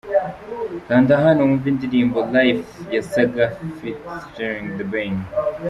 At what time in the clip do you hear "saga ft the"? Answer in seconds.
3.11-4.85